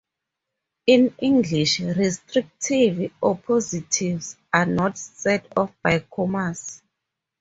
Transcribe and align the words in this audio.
In 0.87 1.13
English, 1.19 1.79
restrictive 1.81 3.11
appositives 3.21 4.35
are 4.51 4.65
not 4.65 4.97
set 4.97 5.45
off 5.55 5.71
by 5.83 5.99
commas. 5.99 6.81